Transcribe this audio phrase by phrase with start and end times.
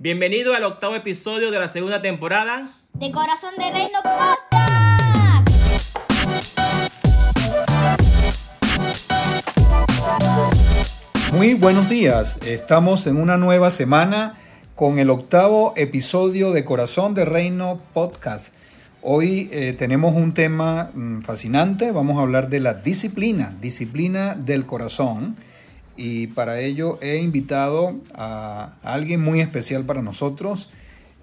[0.00, 4.38] Bienvenido al octavo episodio de la segunda temporada de Corazón de Reino Podcast.
[11.32, 14.38] Muy buenos días, estamos en una nueva semana
[14.76, 18.54] con el octavo episodio de Corazón de Reino Podcast.
[19.02, 24.64] Hoy eh, tenemos un tema mm, fascinante, vamos a hablar de la disciplina, disciplina del
[24.64, 25.34] corazón.
[25.98, 30.70] Y para ello he invitado a alguien muy especial para nosotros,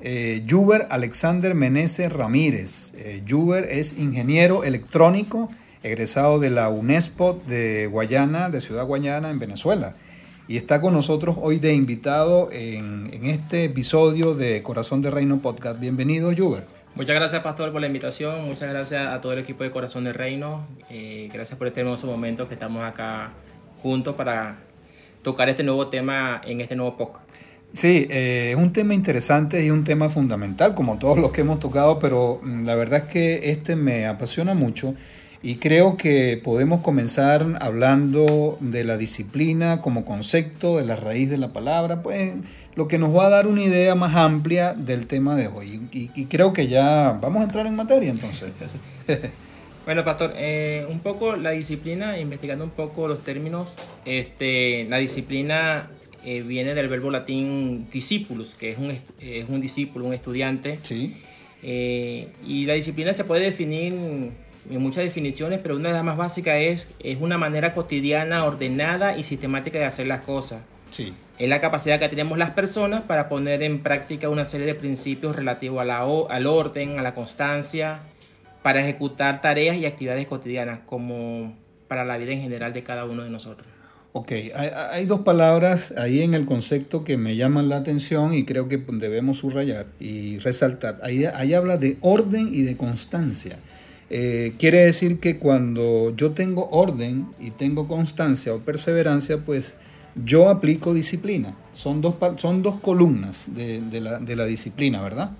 [0.01, 2.93] eh, Juber Alexander Meneses Ramírez.
[2.97, 5.49] Eh, Juber es ingeniero electrónico,
[5.81, 9.95] egresado de la UNESPO de Guayana, de Ciudad Guayana, en Venezuela.
[10.49, 15.79] Y está con nosotros hoy de invitado en, este episodio de Corazón de Reino Podcast.
[15.79, 16.65] Bienvenido, Juber.
[16.95, 18.45] Muchas gracias, Pastor, por la invitación.
[18.45, 20.67] Muchas gracias a todo el equipo de Corazón del Reino.
[20.89, 23.31] Eh, gracias por este hermoso momento que estamos acá
[23.85, 24.57] juntos para
[25.21, 27.23] tocar este nuevo tema en este nuevo podcast.
[27.71, 31.59] Sí, eh, es un tema interesante y un tema fundamental, como todos los que hemos
[31.59, 34.95] tocado, pero mm, la verdad es que este me apasiona mucho
[35.43, 41.37] y creo que podemos comenzar hablando de la disciplina como concepto, de la raíz de
[41.37, 42.33] la palabra, pues
[42.73, 45.87] lo que nos va a dar una idea más amplia del tema de hoy.
[45.91, 48.51] Y, creo que ya vamos a entrar en materia entonces.
[49.85, 55.89] bueno, Pastor, eh, un poco la disciplina, investigando un poco los términos, este, la disciplina
[56.23, 60.79] eh, viene del verbo latín discípulos, que es un, es un discípulo, un estudiante.
[60.81, 61.21] Sí.
[61.61, 66.17] Eh, y la disciplina se puede definir en muchas definiciones, pero una de las más
[66.17, 70.61] básicas es, es una manera cotidiana, ordenada y sistemática de hacer las cosas.
[70.89, 71.13] Sí.
[71.37, 75.35] Es la capacidad que tenemos las personas para poner en práctica una serie de principios
[75.35, 77.99] relativos a la, al orden, a la constancia,
[78.65, 81.55] para ejecutar tareas y actividades cotidianas, como
[81.87, 83.67] para la vida en general de cada uno de nosotros.
[84.11, 84.31] Ok,
[84.91, 88.77] hay, dos palabras ahí en el concepto que me llaman la atención y creo que
[88.77, 90.99] debemos subrayar y resaltar.
[91.03, 93.59] Ahí, habla de orden y de constancia.
[94.09, 99.77] Eh, quiere decir que cuando yo tengo orden y tengo constancia o perseverancia, pues
[100.15, 101.55] yo aplico disciplina.
[101.75, 105.33] Son dos, son dos columnas de, la, disciplina, ¿verdad?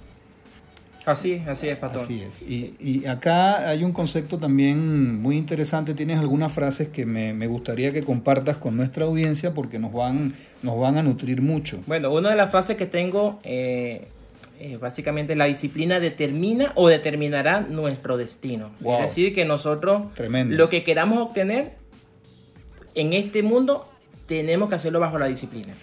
[1.06, 2.04] Así, así es, patrón.
[2.04, 2.42] Así es.
[2.42, 5.94] Y, acá hay un concepto también muy interesante.
[5.94, 10.34] Tienes algunas frases que me, gustaría que compartas con nuestra audiencia porque nos van,
[10.64, 11.80] nos van a nutrir mucho.
[11.86, 14.08] Bueno, una de las frases que tengo, eh,
[14.60, 18.72] eh, básicamente, la disciplina determina o determinará nuestro destino.
[18.84, 20.04] Es decir, que nosotros
[20.48, 21.74] lo que queramos obtener
[22.96, 23.88] en este mundo
[24.26, 25.74] tenemos que hacerlo bajo la disciplina.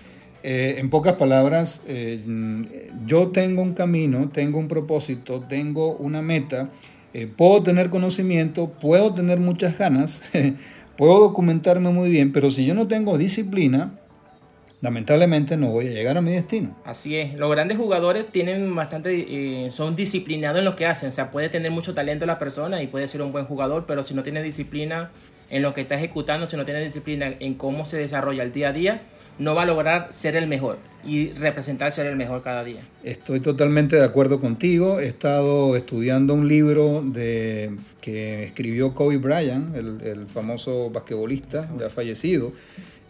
[0.42, 2.20] Eh, en pocas palabras, eh,
[3.06, 6.70] yo tengo un camino, tengo un propósito, tengo una meta,
[7.14, 10.24] eh, puedo tener conocimiento, puedo tener muchas ganas,
[10.96, 13.92] puedo documentarme muy bien, pero si yo no tengo disciplina,
[14.80, 16.76] lamentablemente no voy a llegar a mi destino.
[16.84, 21.30] Así es, los grandes jugadores tienen bastante, son disciplinados en lo que hacen, o sea,
[21.30, 24.24] puede tener mucho talento la persona y puede ser un buen jugador, pero si no
[24.24, 25.12] tiene disciplina,
[25.52, 28.70] en lo que está ejecutando, si no tiene disciplina en cómo se desarrolla el día
[28.70, 29.02] a día,
[29.38, 32.80] no va a lograr ser el mejor y representar ser el mejor cada día.
[33.04, 34.98] Estoy totalmente de acuerdo contigo.
[34.98, 42.52] He estado estudiando un libro que escribió Kobe Bryant, el, famoso basquetbolista ya fallecido,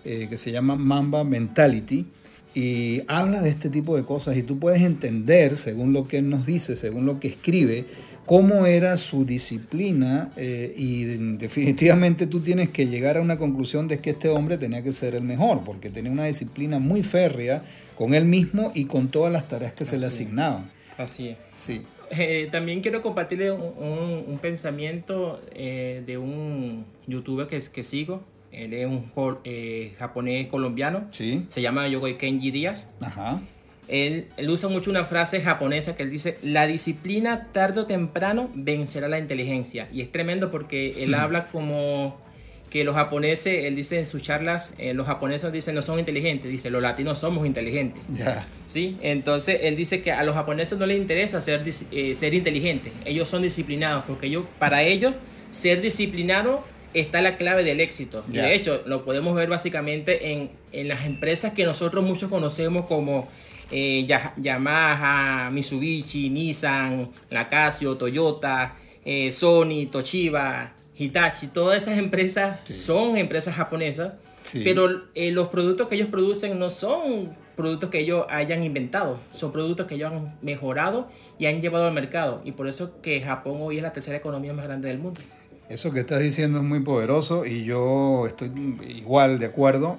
[0.05, 2.07] eh, que se llama Mamba Mentality.
[2.55, 6.29] Y habla de este tipo de cosas y tú puedes entender, según lo que él
[6.29, 7.87] nos dice, según lo que escribe,
[8.33, 11.05] cómo era su disciplina eh, y
[11.37, 15.15] definitivamente tú tienes que llegar a una conclusión de que este hombre tenía que ser
[15.15, 17.63] el mejor, porque tenía una disciplina muy férrea
[17.95, 20.71] con él mismo y con todas las tareas que se le asignaban.
[20.97, 21.37] Así es.
[21.53, 21.83] Sí.
[22.11, 28.23] Eh, también quiero compartirle un, pensamiento eh, de un youtuber que, que sigo.
[28.51, 29.11] Él es un
[29.99, 31.07] japonés colombiano.
[31.11, 31.45] Sí.
[31.51, 32.93] Se llama Yogoi Kenji Díaz.
[33.03, 33.43] Ajá.
[33.93, 39.07] Él, usa mucho una frase japonesa que él dice, la disciplina tarde o temprano vencerá
[39.07, 39.87] la inteligencia.
[39.93, 41.15] Y es tremendo porque él hmm.
[41.15, 42.19] habla como
[42.71, 46.51] que los japoneses, él dice en sus charlas, eh, los japoneses dicen no son inteligentes,
[46.51, 48.03] dice los latinos somos inteligentes.
[48.67, 48.97] ¿Sí?
[49.03, 53.29] Entonces él dice que a los japoneses no les interesa ser, eh, ser inteligentes, ellos
[53.29, 55.13] son disciplinados porque ellos, para ellos
[55.51, 56.65] ser disciplinado
[56.95, 58.25] está la clave del éxito.
[58.33, 62.87] Y de hecho lo podemos ver básicamente en, en las empresas que nosotros muchos conocemos
[62.87, 63.29] como
[63.73, 73.17] eh, Yamaha, Mitsubishi, Nissan, la Casio, Toyota, eh, Sony, Toshiba, Hitachi, todas esas empresas son
[73.17, 74.15] empresas japonesas,
[74.53, 79.53] pero eh, los productos que ellos producen no son productos que ellos hayan inventado, son
[79.53, 81.09] productos que ellos han mejorado
[81.39, 82.43] y han llevado al mercado.
[82.45, 85.21] Y por eso que Japón hoy es la tercera economía más grande del mundo.
[85.71, 88.53] Eso que estás diciendo es muy poderoso y yo estoy
[88.87, 89.99] igual de acuerdo.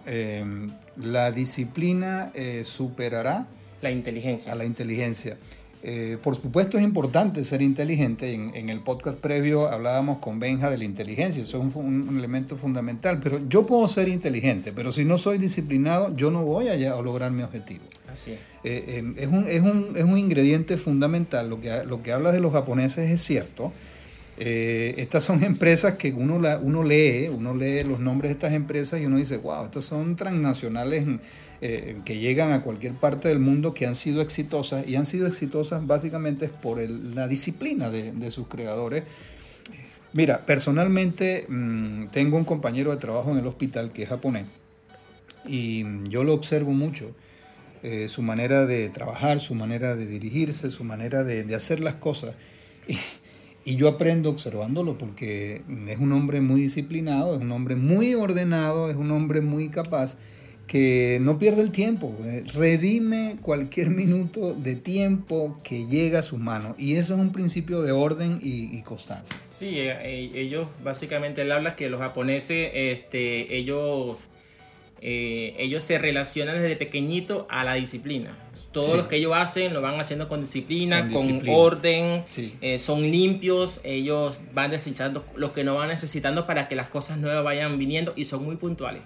[0.96, 2.32] la disciplina
[2.64, 3.48] superará
[3.84, 4.54] La inteligencia.
[4.54, 5.38] A la inteligencia.
[5.86, 8.34] Eh, por supuesto es importante ser inteligente.
[8.34, 12.18] En, en, el podcast previo hablábamos con Benja de la inteligencia, eso es un, un,
[12.18, 13.20] elemento fundamental.
[13.22, 17.02] Pero yo puedo ser inteligente, pero si no soy disciplinado, yo no voy a, a
[17.02, 17.84] lograr mi objetivo.
[18.12, 18.40] Así es.
[18.64, 21.50] Eh, eh, es, un, es, un, es, un, ingrediente fundamental.
[21.50, 23.74] Lo que, lo que hablas de los japoneses es cierto.
[24.38, 28.54] Eh, estas son empresas que uno, la, uno lee, uno lee los nombres de estas
[28.54, 31.06] empresas y uno dice, wow, estas son transnacionales
[31.66, 35.28] eh, que llegan a cualquier parte del mundo que han sido exitosas y han sido
[35.28, 39.06] exitosas básicamente por el, la disciplina de, de, sus creadores.
[40.12, 44.44] Mira, personalmente mmm, tengo un compañero de trabajo en el hospital que es japonés
[45.48, 47.16] y yo lo observo mucho.
[47.82, 51.96] Eh, su manera de trabajar, su manera de dirigirse, su manera de, de hacer las
[51.96, 52.36] cosas.
[52.90, 52.98] Y,
[53.64, 58.90] y yo aprendo observándolo porque es un hombre muy disciplinado, es un hombre muy ordenado,
[58.90, 60.18] es un hombre muy capaz
[60.68, 62.16] que no pierde el tiempo,
[62.54, 66.76] redime cualquier minuto de tiempo que llega a sus manos.
[66.80, 69.36] Y eso es un principio de orden y, y constancia.
[69.50, 74.18] Sí, eh, ellos básicamente, él habla que los japoneses, este, ellos,
[75.02, 78.38] eh, ellos se relacionan desde pequeñito a la disciplina.
[78.72, 78.98] Todo sí.
[78.98, 81.58] lo que ellos hacen lo van haciendo con disciplina, con, con disciplina.
[81.58, 82.56] orden, sí.
[82.62, 87.20] eh, son limpios, ellos van desechando lo que no van necesitando para que las cosas
[87.20, 89.02] nuevas vayan viniendo y son muy puntuales.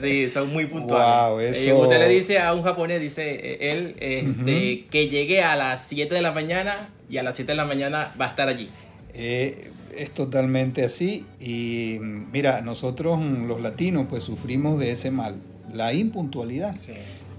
[0.00, 1.30] Sí, son muy puntuales.
[1.30, 1.78] Wow, eso...
[1.78, 4.88] Usted le dice a un japonés, dice él, este, uh -huh.
[4.88, 8.12] que llegue a las 7 de la mañana y a las 7 de la mañana
[8.20, 8.68] va a estar allí.
[9.12, 15.40] Eh, es totalmente así y mira, nosotros los latinos pues sufrimos de ese mal,
[15.72, 16.74] la impuntualidad.
[16.74, 16.92] Sí.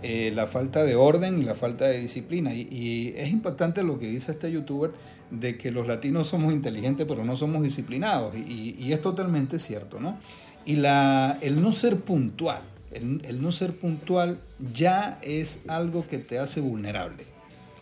[0.04, 2.56] Eh, la falta de orden y la falta de disciplina.
[2.56, 4.92] Y, y, es impactante lo que dice este youtuber
[5.30, 8.36] de que los latinos somos inteligentes pero no somos disciplinados.
[8.36, 10.18] Y, y es totalmente cierto, ¿no?
[10.66, 12.62] Y la, el no ser puntual,
[12.92, 14.38] el, no ser puntual
[14.74, 17.26] ya es algo que te hace vulnerable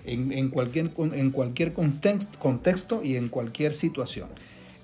[0.05, 4.29] en, en cualquier, en cualquier contexto, contexto y en cualquier situación.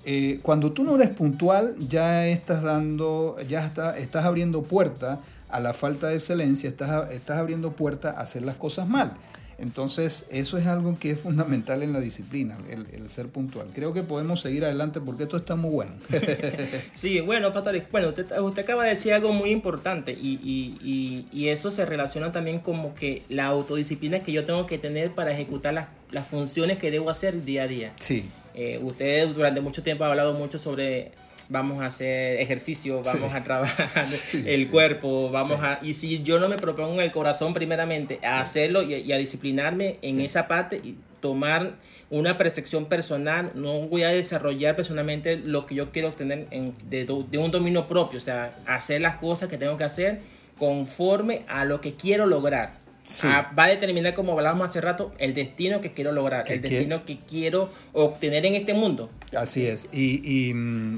[0.08, 5.58] Eh, cuando tú no eres puntual, ya estás dando, ya está, estás abriendo puerta a
[5.58, 9.16] la falta de excelencia, estás, estás abriendo puerta a hacer las cosas mal.
[9.58, 13.68] Entonces, eso es algo que es fundamental en la disciplina, el, el, ser puntual.
[13.74, 15.92] Creo que podemos seguir adelante porque esto está muy bueno.
[16.94, 21.26] sí, bueno, Pastor, bueno, usted, usted, acaba de decir algo muy importante y, y, y,
[21.32, 25.32] y, eso se relaciona también como que la autodisciplina que yo tengo que tener para
[25.32, 27.92] ejecutar las, las funciones que debo hacer día a día.
[27.98, 28.28] Sí.
[28.54, 31.12] Eh, usted durante mucho tiempo ha hablado mucho sobre
[31.48, 33.36] vamos a hacer ejercicio, vamos sí.
[33.36, 34.66] a trabajar sí, el sí.
[34.68, 35.78] cuerpo, vamos a...
[35.82, 39.16] Y si yo no me propongo en el corazón primeramente a hacerlo y, y, a
[39.18, 41.74] disciplinarme en esa parte y tomar
[42.10, 47.04] una percepción personal, no voy a desarrollar personalmente lo que yo quiero obtener en, de,
[47.04, 50.20] de un dominio propio, o sea, hacer las cosas que tengo que hacer
[50.58, 52.85] conforme a lo que quiero lograr.
[53.06, 53.28] Sí.
[53.30, 57.04] Ah, va a determinar, como hablábamos hace rato, el destino que quiero lograr, el destino
[57.04, 59.08] que quiero obtener en este mundo.
[59.34, 59.88] Así es.
[59.92, 60.52] Y, y,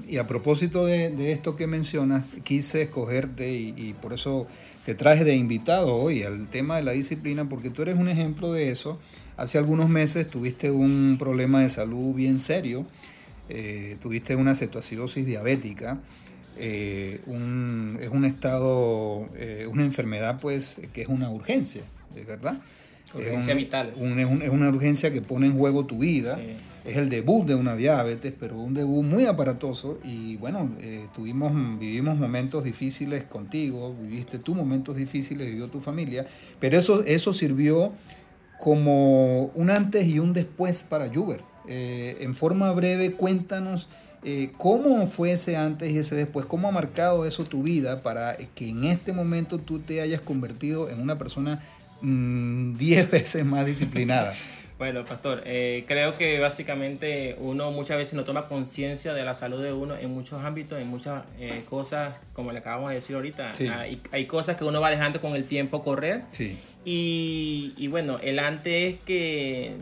[0.09, 4.47] y a propósito de, de, esto que mencionas, quise escogerte y, y, por eso
[4.87, 8.55] te traje de invitado hoy al tema de la disciplina, porque tú eres un ejemplo
[8.55, 8.99] de eso.
[9.37, 12.87] Hace algunos meses tuviste un problema de salud bien serio,
[13.51, 16.01] eh, tuviste una cetoacidosis diabética.
[16.57, 21.83] Eh, un, es un estado, eh, una enfermedad pues que es una urgencia
[22.27, 22.59] ¿verdad?
[23.15, 23.95] Urgencia es un, vital.
[23.97, 26.37] Un, es, un, es, una urgencia que pone en juego tu vida.
[26.37, 26.53] Sí.
[26.85, 29.99] Es el debut de una diabetes, pero un debut muy aparatoso.
[30.05, 36.27] Y bueno, eh, tuvimos, vivimos momentos difíciles contigo, viviste tú momentos difíciles, vivió tu familia.
[36.61, 37.93] Pero eso, eso sirvió
[38.59, 41.43] como un antes y un después para Juber.
[41.67, 43.89] Eh, en forma breve, cuéntanos.
[44.25, 46.45] Eh, ¿Cómo fue ese antes y ese después?
[46.47, 50.91] ¿Cómo ha marcado eso tu vida para que en este momento tú te hayas convertido
[50.91, 51.63] en una persona
[52.01, 52.77] 10 mm,
[53.11, 54.35] veces más disciplinada.
[54.79, 59.61] Bueno, pastor, eh, creo que básicamente uno muchas veces no toma conciencia de la salud
[59.61, 63.55] de uno en muchos ámbitos, en muchas eh, cosas, como le acabamos de decir ahorita.
[63.55, 63.67] Sí.
[63.67, 66.23] Hay, hay, cosas que uno va dejando con el tiempo correr.
[66.31, 66.57] Sí.
[66.85, 69.75] Y, y, bueno, el antes es que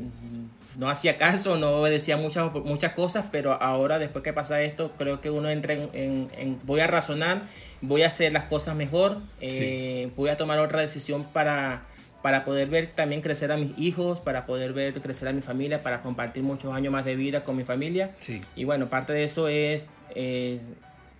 [0.77, 5.21] no hacía caso, no obedecía muchas, muchas cosas, pero ahora después que pasa esto, creo
[5.21, 7.43] que uno entra en, en, en voy a razonar,
[7.83, 10.13] voy a hacer las cosas mejor, eh, sí.
[10.17, 11.83] voy a tomar otra decisión para
[12.27, 15.85] para poder ver también crecer a mis hijos, para poder ver crecer a mi familia,
[15.85, 18.17] para compartir muchos años más de vida con mi familia.
[18.19, 18.41] Sí.
[18.57, 20.63] Y bueno, parte de eso es, es,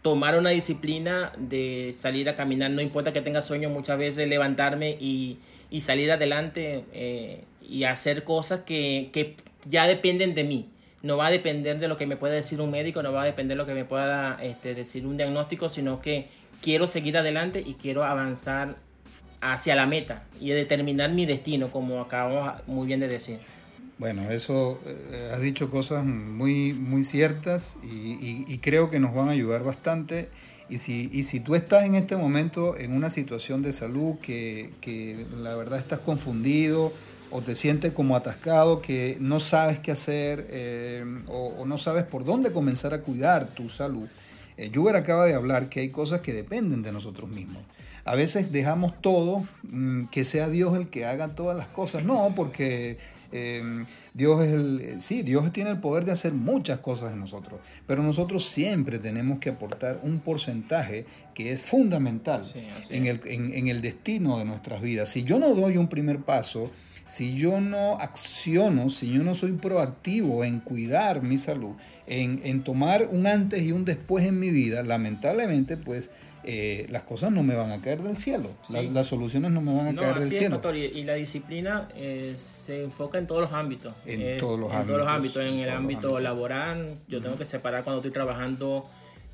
[0.03, 4.97] tomar una disciplina de salir a caminar, no importa que tenga sueño, muchas veces levantarme
[4.99, 5.39] y,
[5.71, 10.71] y salir adelante eh, y hacer cosas que, que ya dependen de mí
[11.03, 13.27] no va a depender de lo que me pueda decir un médico, no va a
[13.27, 16.27] depender de lo que me pueda este, decir un diagnóstico, sino que
[16.61, 18.85] quiero seguir adelante y quiero avanzar
[19.41, 23.39] hacia la meta y de determinar mi destino, como acabamos muy bien de decir.
[23.99, 29.33] Bueno, eso eh, has dicho cosas muy, muy ciertas y, creo que nos van a
[29.33, 30.29] ayudar bastante.
[30.69, 34.71] Y si, y si tú estás en este momento en una situación de salud que,
[34.81, 36.93] que la verdad estás confundido
[37.31, 42.25] o te sientes como atascado, que no sabes qué hacer eh, o, no sabes por
[42.25, 44.09] dónde comenzar a cuidar tu salud,
[44.57, 47.63] eh, acaba de hablar que hay cosas que dependen de nosotros mismos.
[48.07, 52.05] A veces dejamos todo, mm, que sea Dios el que haga todas las cosas.
[52.05, 52.99] No, porque
[53.33, 57.21] Em, Dios es el, eh, sí, Dios tiene el poder de hacer muchas cosas en
[57.21, 62.45] nosotros, pero nosotros siempre tenemos que aportar un porcentaje que es fundamental
[62.91, 65.09] en, el, en, el destino de nuestras vidas.
[65.09, 66.71] Si yo no doy un primer paso,
[67.05, 71.75] si yo no acciono, si yo no soy proactivo en cuidar mi salud,
[72.07, 76.11] en, en tomar un antes y un después en mi vida, lamentablemente, pues
[76.47, 79.89] eh, las cosas no me van a caer del cielo, las soluciones no me van
[79.89, 80.61] a caer del cielo.
[80.75, 83.95] y la disciplina eh, se enfoca en todos los ámbitos.
[84.07, 84.95] En eh, todos los en ámbitos.
[84.95, 85.43] Todos los ámbitos.
[85.43, 88.85] En, el ámbito laboral, yo tengo que separar cuando estoy trabajando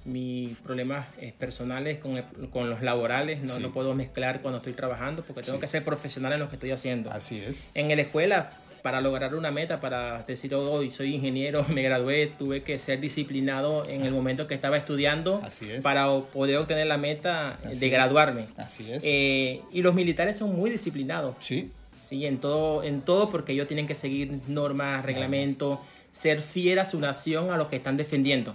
[0.04, 1.06] mis problemas
[1.38, 5.68] personales con, con, los laborales, no, no puedo mezclar cuando estoy trabajando porque tengo que
[5.68, 7.10] ser profesional en lo que estoy haciendo.
[7.10, 7.70] Así es.
[7.74, 12.62] En la escuela para lograr una meta, para decir hoy soy ingeniero, me gradué, tuve
[12.62, 15.40] que ser disciplinado en el momento que estaba estudiando
[15.82, 18.44] para poder obtener la meta de graduarme.
[18.56, 19.02] Así es.
[19.06, 21.34] Eh, y los militares son muy disciplinados.
[21.38, 21.70] Sí.
[22.08, 25.78] Sí, en todo, en todo porque ellos tienen que seguir normas, reglamentos,
[26.10, 28.54] ser fiel a su nación, a lo que están defendiendo.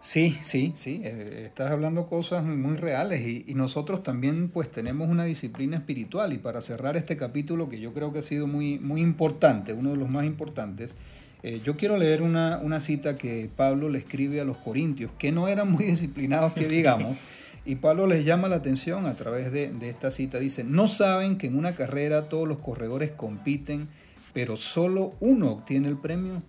[0.00, 5.24] Sí, sí, sí, eh, estás hablando cosas muy reales y, nosotros también pues tenemos una
[5.24, 9.00] disciplina espiritual y para cerrar este capítulo que yo creo que ha sido muy, muy
[9.00, 10.94] importante, uno de los más importantes,
[11.42, 15.32] eh, yo quiero leer una, una, cita que Pablo le escribe a los corintios, que
[15.32, 17.18] no eran muy disciplinados que digamos,
[17.66, 21.36] y Pablo les llama la atención a través de, de esta cita, dice, no saben
[21.38, 23.88] que en una carrera todos los corredores compiten,
[24.32, 26.42] pero solo uno obtiene el premio.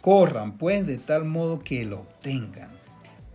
[0.00, 2.79] Corran pues de tal modo que lo obtengan.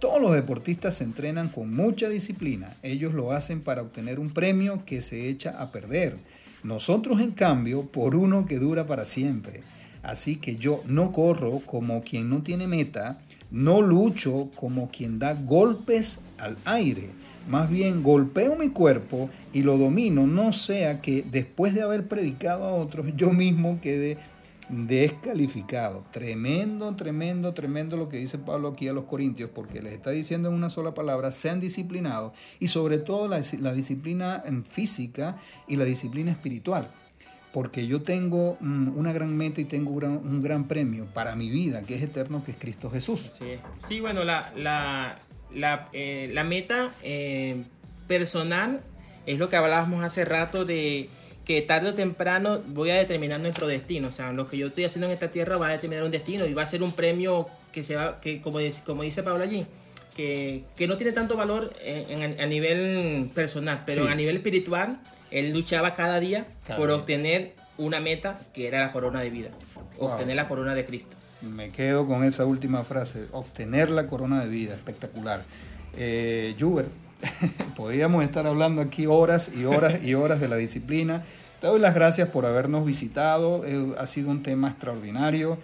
[0.06, 2.76] Todos los deportistas se entrenan con mucha disciplina.
[2.84, 6.16] Ellos lo hacen para obtener un premio que se echa a perder.
[6.62, 9.62] Nosotros, en cambio, por uno que dura para siempre.
[10.04, 13.20] Así que yo no corro como quien no tiene meta,
[13.50, 17.10] no lucho como quien da golpes al aire.
[17.50, 22.66] Más bien golpeo mi cuerpo y lo domino, no sea que después de haber predicado
[22.66, 24.20] a otros, yo mismo quede
[24.70, 26.06] descalificado.
[26.12, 30.50] Tremendo, tremendo, tremendo lo que dice Pablo aquí a los Corintios, porque les está diciendo
[30.50, 33.40] en una sola palabra, sean disciplinados y sobre todo la,
[33.74, 36.90] disciplina física y la disciplina espiritual.
[37.54, 41.84] Porque yo tengo mm, una gran meta y tengo un gran, premio para mi vida,
[41.84, 43.30] que es eterno, que es Cristo Jesús.
[43.88, 45.20] Sí, bueno, la, la,
[45.54, 47.64] la, eh, meta eh,
[48.08, 48.82] personal
[49.26, 51.10] es lo que hablábamos hace rato de
[51.46, 54.08] que tarde o temprano voy a determinar nuestro destino.
[54.08, 56.46] O sea, lo que yo estoy haciendo en esta tierra va a determinar un destino
[56.46, 59.66] y va a ser un premio que se va, que como, como dice Pablo allí,
[60.16, 65.00] que, que, no tiene tanto valor en, a nivel personal, pero a nivel espiritual,
[65.30, 66.46] él luchaba cada día
[66.78, 69.50] por obtener una meta que era la corona de vida,
[70.00, 71.16] obtener la corona de Cristo.
[71.42, 75.44] Me quedo con esa última frase, obtener la corona de vida, espectacular.
[75.98, 76.56] Eh,
[77.76, 81.24] podríamos estar hablando aquí horas y horas y horas de la disciplina.
[81.62, 83.66] Te doy las gracias por habernos visitado.
[83.66, 85.58] Eh, ha sido un tema extraordinario,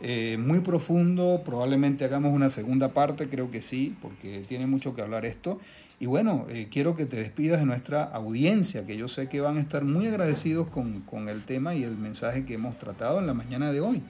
[0.00, 1.42] eh, muy profundo.
[1.44, 5.60] Probablemente hagamos una segunda parte, creo que sí, porque tiene mucho que hablar esto.
[6.00, 9.58] Y bueno, eh, quiero que te despidas de nuestra audiencia, que yo sé que van
[9.58, 13.26] a estar muy agradecidos con, con el tema y el mensaje que hemos tratado en
[13.26, 14.02] la mañana de hoy.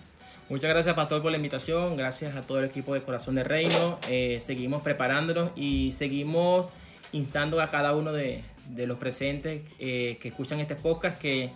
[0.48, 1.96] Muchas gracias, Pastor, por la invitación.
[1.96, 3.98] Gracias a todo el equipo de Corazón de Reino.
[4.38, 6.70] seguimos preparándonos y seguimos
[7.14, 8.42] instando a cada uno de,
[8.76, 11.50] los presentes eh, que escuchan este podcast que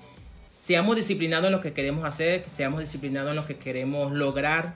[0.57, 4.75] seamos disciplinados en lo que queremos hacer, que seamos disciplinados en lo que queremos lograr.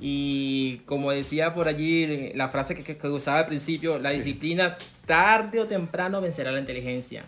[0.00, 4.76] Y como decía por allí la frase que, usaba al principio, la disciplina
[5.06, 7.24] tarde o temprano vencerá la inteligencia.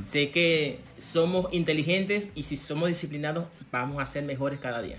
[0.00, 4.98] Sé que somos inteligentes y si somos disciplinados vamos a ser mejores cada día.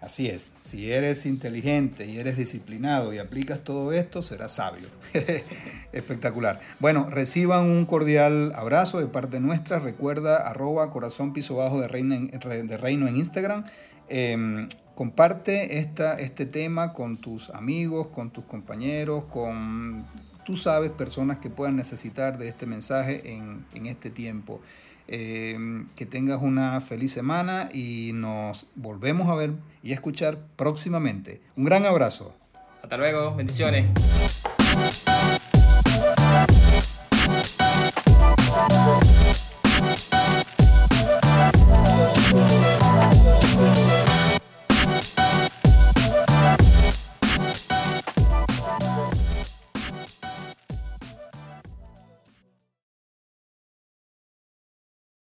[0.00, 4.88] Así es, si eres inteligente y eres disciplinado y aplicas todo esto, serás sabio.
[5.92, 6.58] Espectacular.
[6.78, 9.78] Bueno, reciban un cordial abrazo de parte nuestra.
[9.78, 13.64] Recuerda arroba corazón piso bajo de reino en, reino en Instagram.
[14.08, 20.06] Em, comparte esta, este tema con tus amigos, con tus compañeros, con,
[20.46, 24.62] tú sabes, personas que puedan necesitar de este mensaje en, en este tiempo.
[25.12, 31.40] Em, que tengas una feliz semana y nos volvemos a ver y a escuchar próximamente.
[31.56, 32.32] Un gran abrazo.
[32.80, 33.86] Hasta luego, bendiciones.